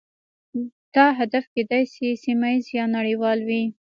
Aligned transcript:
دا 0.93 1.05
هدف 1.19 1.45
کیدای 1.53 1.83
شي 1.93 2.07
سیمه 2.23 2.49
ایز 2.53 2.65
یا 2.77 2.85
نړیوال 2.97 3.39
وي 3.47 3.63